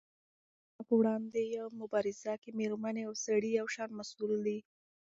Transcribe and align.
د 0.03 0.03
کرونا 0.03 0.79
په 0.87 0.93
وړاندې 0.99 1.41
مبارزه 1.81 2.33
کې 2.41 2.49
مېرمنې 2.59 3.01
او 3.07 3.13
سړي 3.25 3.49
یو 3.59 3.67
شان 3.75 3.89
مسؤل 3.99 4.31
دي. 4.45 4.59